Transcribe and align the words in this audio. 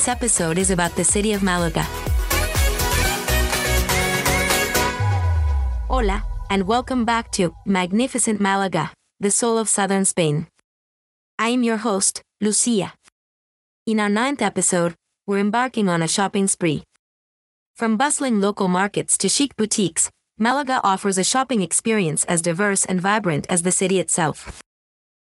This 0.00 0.08
episode 0.08 0.56
is 0.56 0.70
about 0.70 0.96
the 0.96 1.04
city 1.04 1.34
of 1.34 1.42
Malaga. 1.42 1.82
Hola, 5.88 6.24
and 6.48 6.66
welcome 6.66 7.04
back 7.04 7.30
to 7.32 7.54
Magnificent 7.66 8.40
Malaga, 8.40 8.92
the 9.20 9.30
soul 9.30 9.58
of 9.58 9.68
southern 9.68 10.06
Spain. 10.06 10.46
I 11.38 11.48
am 11.48 11.62
your 11.62 11.76
host, 11.76 12.22
Lucia. 12.40 12.94
In 13.84 14.00
our 14.00 14.08
ninth 14.08 14.40
episode, 14.40 14.94
we're 15.26 15.38
embarking 15.38 15.90
on 15.90 16.00
a 16.00 16.08
shopping 16.08 16.46
spree. 16.46 16.82
From 17.76 17.98
bustling 17.98 18.40
local 18.40 18.68
markets 18.68 19.18
to 19.18 19.28
chic 19.28 19.54
boutiques, 19.54 20.08
Malaga 20.38 20.80
offers 20.82 21.18
a 21.18 21.24
shopping 21.24 21.60
experience 21.60 22.24
as 22.24 22.40
diverse 22.40 22.86
and 22.86 23.02
vibrant 23.02 23.46
as 23.50 23.64
the 23.64 23.70
city 23.70 24.00
itself. 24.00 24.62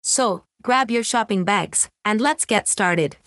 So, 0.01 0.43
grab 0.63 0.89
your 0.89 1.03
shopping 1.03 1.43
bags, 1.43 1.87
and 2.03 2.19
let's 2.19 2.45
get 2.45 2.67
started. 2.67 3.17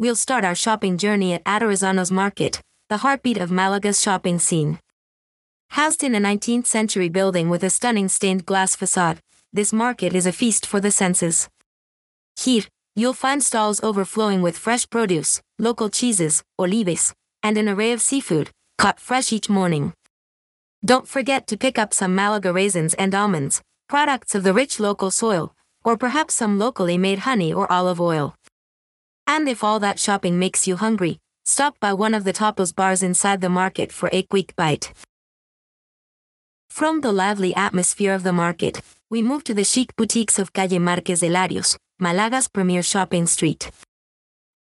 We'll 0.00 0.16
start 0.16 0.46
our 0.46 0.54
shopping 0.54 0.96
journey 0.96 1.34
at 1.34 1.44
Atarazanas 1.44 2.10
Market, 2.10 2.62
the 2.88 2.96
heartbeat 3.04 3.36
of 3.36 3.50
Malaga's 3.50 4.00
shopping 4.00 4.38
scene. 4.38 4.78
Housed 5.72 6.02
in 6.02 6.14
a 6.14 6.18
19th 6.18 6.64
century 6.64 7.10
building 7.10 7.50
with 7.50 7.62
a 7.62 7.68
stunning 7.68 8.08
stained 8.08 8.46
glass 8.46 8.74
facade, 8.74 9.20
this 9.52 9.74
market 9.74 10.14
is 10.14 10.24
a 10.24 10.32
feast 10.32 10.64
for 10.64 10.80
the 10.80 10.90
senses. 10.90 11.50
Here, 12.40 12.62
you'll 12.96 13.12
find 13.12 13.42
stalls 13.42 13.82
overflowing 13.82 14.40
with 14.40 14.56
fresh 14.56 14.88
produce, 14.88 15.42
local 15.58 15.90
cheeses, 15.90 16.42
olives, 16.58 17.12
and 17.42 17.58
an 17.58 17.68
array 17.68 17.92
of 17.92 18.00
seafood, 18.00 18.48
caught 18.78 18.98
fresh 18.98 19.34
each 19.34 19.50
morning. 19.50 19.92
Don't 20.82 21.06
forget 21.06 21.46
to 21.48 21.58
pick 21.58 21.78
up 21.78 21.92
some 21.92 22.14
Malaga 22.14 22.54
raisins 22.54 22.94
and 22.94 23.14
almonds, 23.14 23.60
products 23.86 24.34
of 24.34 24.44
the 24.44 24.54
rich 24.54 24.80
local 24.80 25.10
soil, 25.10 25.54
or 25.84 25.98
perhaps 25.98 26.36
some 26.36 26.58
locally 26.58 26.96
made 26.96 27.18
honey 27.18 27.52
or 27.52 27.70
olive 27.70 28.00
oil. 28.00 28.34
And 29.32 29.48
if 29.48 29.62
all 29.62 29.78
that 29.78 30.00
shopping 30.00 30.40
makes 30.40 30.66
you 30.66 30.74
hungry, 30.74 31.20
stop 31.44 31.78
by 31.78 31.92
one 31.92 32.14
of 32.14 32.24
the 32.24 32.32
tapas 32.32 32.74
bars 32.74 33.00
inside 33.00 33.40
the 33.40 33.48
market 33.48 33.92
for 33.92 34.10
a 34.12 34.24
quick 34.24 34.56
bite. 34.56 34.92
From 36.68 37.00
the 37.00 37.12
lively 37.12 37.54
atmosphere 37.54 38.12
of 38.12 38.24
the 38.24 38.32
market, 38.32 38.80
we 39.08 39.22
move 39.22 39.44
to 39.44 39.54
the 39.54 39.62
chic 39.62 39.94
boutiques 39.94 40.40
of 40.40 40.52
Calle 40.52 40.80
Marqués 40.80 41.20
de 41.20 41.28
Larios, 41.28 41.76
Malaga's 42.00 42.48
premier 42.48 42.82
shopping 42.82 43.24
street. 43.28 43.70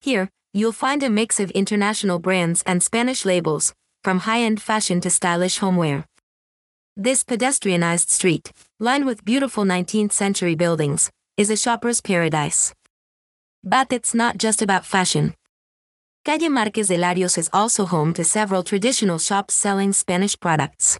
Here, 0.01 0.29
you'll 0.53 0.81
find 0.85 1.01
a 1.01 1.09
mix 1.09 1.39
of 1.39 1.49
international 1.51 2.19
brands 2.19 2.61
and 2.67 2.83
Spanish 2.83 3.25
labels, 3.25 3.73
from 4.03 4.19
high-end 4.19 4.61
fashion 4.61 5.01
to 5.01 5.09
stylish 5.09 5.57
homeware. 5.57 6.05
This 6.95 7.23
pedestrianized 7.23 8.09
street, 8.09 8.51
lined 8.79 9.07
with 9.07 9.25
beautiful 9.25 9.63
19th 9.63 10.11
century 10.11 10.53
buildings, 10.53 11.09
is 11.37 11.49
a 11.49 11.57
shopper's 11.57 12.01
paradise. 12.01 12.71
But 13.63 13.91
it's 13.91 14.13
not 14.13 14.37
just 14.37 14.61
about 14.61 14.85
fashion. 14.85 15.33
Calle 16.23 16.49
Marqués 16.49 16.87
de 16.87 16.97
Larios 16.97 17.37
is 17.37 17.49
also 17.51 17.85
home 17.85 18.13
to 18.13 18.23
several 18.23 18.63
traditional 18.63 19.19
shops 19.19 19.53
selling 19.53 19.91
Spanish 19.93 20.39
products. 20.39 20.97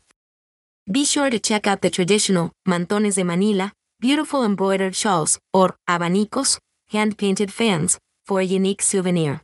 Be 0.91 1.05
sure 1.05 1.29
to 1.29 1.39
check 1.39 1.67
out 1.67 1.81
the 1.81 1.89
traditional 1.89 2.51
mantones 2.67 3.15
de 3.15 3.23
Manila, 3.23 3.71
beautiful 3.99 4.43
embroidered 4.43 4.95
shawls, 4.95 5.39
or 5.53 5.77
abanicos, 5.87 6.59
hand-painted 6.89 7.53
fans, 7.53 7.97
for 8.25 8.39
a 8.39 8.43
unique 8.43 8.81
souvenir. 8.81 9.41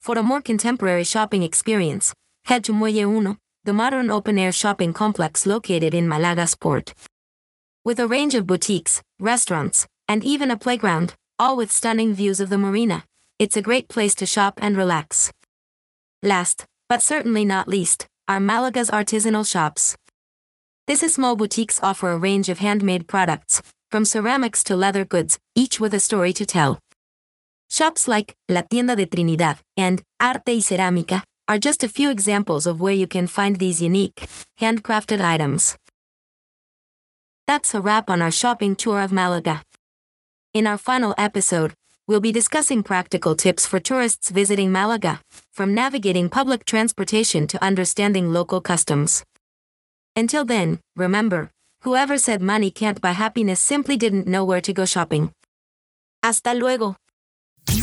For 0.00 0.18
a 0.18 0.22
more 0.22 0.40
contemporary 0.42 1.04
shopping 1.04 1.42
experience, 1.42 2.12
head 2.44 2.64
to 2.64 2.72
Muelle 2.72 3.16
Uno, 3.16 3.36
the 3.64 3.72
modern 3.72 4.10
open-air 4.10 4.52
shopping 4.52 4.92
complex 4.92 5.46
located 5.46 5.94
in 5.94 6.08
Malaga's 6.08 6.54
port. 6.54 6.92
With 7.84 8.00
a 8.00 8.06
range 8.06 8.34
of 8.34 8.46
boutiques, 8.46 9.02
restaurants, 9.18 9.86
and 10.08 10.24
even 10.24 10.50
a 10.50 10.56
playground, 10.56 11.14
all 11.40 11.56
with 11.56 11.72
stunning 11.72 12.12
views 12.12 12.38
of 12.38 12.50
the 12.50 12.58
marina, 12.58 13.02
it's 13.38 13.56
a 13.56 13.62
great 13.62 13.88
place 13.88 14.14
to 14.14 14.26
shop 14.26 14.58
and 14.60 14.76
relax. 14.76 15.32
Last, 16.22 16.66
but 16.86 17.00
certainly 17.00 17.46
not 17.46 17.66
least, 17.66 18.06
are 18.28 18.38
Malaga's 18.38 18.90
artisanal 18.90 19.50
shops. 19.50 19.96
These 20.86 21.14
small 21.14 21.36
boutiques 21.36 21.80
offer 21.82 22.10
a 22.10 22.18
range 22.18 22.50
of 22.50 22.58
handmade 22.58 23.08
products, 23.08 23.62
from 23.90 24.04
ceramics 24.04 24.62
to 24.64 24.76
leather 24.76 25.06
goods, 25.06 25.38
each 25.54 25.80
with 25.80 25.94
a 25.94 26.00
story 26.00 26.34
to 26.34 26.44
tell. 26.44 26.78
Shops 27.70 28.06
like 28.06 28.34
La 28.50 28.60
Tienda 28.60 28.94
de 28.94 29.06
Trinidad 29.06 29.60
and 29.78 30.02
Arte 30.20 30.52
y 30.52 30.60
Cerámica 30.60 31.22
are 31.48 31.58
just 31.58 31.82
a 31.82 31.88
few 31.88 32.10
examples 32.10 32.66
of 32.66 32.82
where 32.82 32.92
you 32.92 33.06
can 33.06 33.26
find 33.26 33.56
these 33.56 33.80
unique, 33.80 34.28
handcrafted 34.60 35.22
items. 35.22 35.78
That's 37.46 37.74
a 37.74 37.80
wrap 37.80 38.10
on 38.10 38.20
our 38.20 38.30
shopping 38.30 38.76
tour 38.76 39.00
of 39.00 39.10
Malaga. 39.10 39.62
In 40.52 40.66
our 40.66 40.78
final 40.78 41.14
episode, 41.16 41.74
we'll 42.08 42.20
be 42.20 42.32
discussing 42.32 42.82
practical 42.82 43.36
tips 43.36 43.66
for 43.66 43.78
tourists 43.78 44.30
visiting 44.30 44.72
Malaga, 44.72 45.20
from 45.52 45.74
navigating 45.74 46.28
public 46.28 46.64
transportation 46.64 47.46
to 47.46 47.62
understanding 47.62 48.32
local 48.32 48.60
customs. 48.60 49.22
Until 50.16 50.44
then, 50.44 50.80
remember, 50.96 51.50
whoever 51.82 52.18
said 52.18 52.42
money 52.42 52.72
can't 52.72 53.00
buy 53.00 53.12
happiness 53.12 53.60
simply 53.60 53.96
didn't 53.96 54.26
know 54.26 54.44
where 54.44 54.60
to 54.60 54.72
go 54.72 54.84
shopping. 54.84 55.30
Hasta 56.20 56.52
luego. 56.52 56.96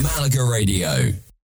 Malaga 0.03 0.43
Radio. 0.43 1.13